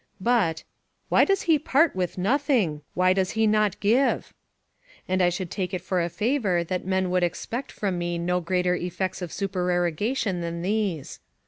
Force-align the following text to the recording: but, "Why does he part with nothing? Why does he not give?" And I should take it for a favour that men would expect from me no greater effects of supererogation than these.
but, 0.19 0.63
"Why 1.09 1.25
does 1.25 1.43
he 1.43 1.59
part 1.59 1.95
with 1.95 2.17
nothing? 2.17 2.81
Why 2.95 3.13
does 3.13 3.33
he 3.37 3.45
not 3.45 3.79
give?" 3.79 4.33
And 5.07 5.21
I 5.21 5.29
should 5.29 5.51
take 5.51 5.75
it 5.75 5.81
for 5.83 6.01
a 6.01 6.09
favour 6.09 6.63
that 6.63 6.87
men 6.87 7.11
would 7.11 7.21
expect 7.21 7.71
from 7.71 7.99
me 7.99 8.17
no 8.17 8.41
greater 8.41 8.73
effects 8.73 9.21
of 9.21 9.31
supererogation 9.31 10.41
than 10.41 10.63
these. 10.63 11.19